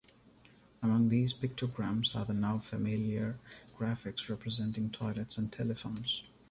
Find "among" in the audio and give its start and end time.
0.81-1.09